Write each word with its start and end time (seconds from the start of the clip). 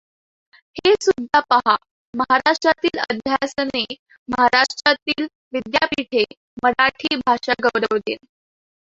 हे 0.77 0.93
सुद्धा 1.01 1.39
पहा 1.49 1.75
महाराष्ट्रातील 2.13 2.99
अध्यासने 3.01 3.83
महाराष्ट्रातील 4.29 5.27
विद्यापीठे 5.53 6.23
मराठी 6.63 7.15
भाषा 7.17 7.53
गौरव 7.63 7.97
दिन. 7.99 8.17